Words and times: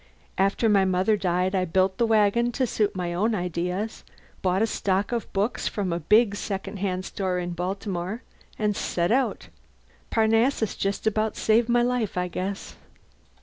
After 0.39 0.67
my 0.67 0.83
mother 0.83 1.15
died 1.15 1.53
I 1.53 1.63
built 1.63 1.99
the 1.99 2.07
wagon 2.07 2.51
to 2.53 2.65
suit 2.65 2.95
my 2.95 3.13
own 3.13 3.35
ideas, 3.35 4.03
bought 4.41 4.63
a 4.63 4.65
stock 4.65 5.11
of 5.11 5.31
books 5.31 5.67
from 5.67 5.93
a 5.93 5.99
big 5.99 6.33
second 6.35 6.77
hand 6.77 7.05
store 7.05 7.37
in 7.37 7.51
Baltimore, 7.51 8.23
and 8.57 8.75
set 8.75 9.11
out. 9.11 9.49
Parnassus 10.09 10.75
just 10.75 11.05
about 11.05 11.35
saved 11.37 11.69
my 11.69 11.83
life 11.83 12.17
I 12.17 12.29
guess." 12.29 12.75